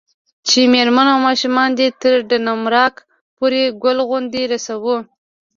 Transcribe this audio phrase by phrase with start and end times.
[0.47, 2.95] چې میرمن او ماشومان دې تر ډنمارک
[3.37, 4.97] پورې ګل غوندې رسوو.